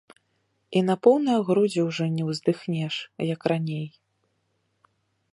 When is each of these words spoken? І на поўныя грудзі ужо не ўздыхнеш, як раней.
І 0.79 0.81
на 0.85 0.93
поўныя 1.07 1.41
грудзі 1.49 1.81
ужо 1.89 2.07
не 2.15 2.23
ўздыхнеш, 2.29 2.95
як 3.33 3.41
раней. 3.53 3.85